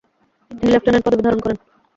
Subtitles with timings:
[0.51, 1.57] তিনি লেফট্যানেন্ট পদবী ধারণ করেন।